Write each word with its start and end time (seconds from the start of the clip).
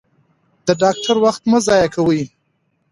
د 0.65 0.67
ډاکټر 0.81 1.15
وخت 1.25 1.41
مه 1.51 1.59
ضایع 1.67 1.87
کوئ. 1.95 2.23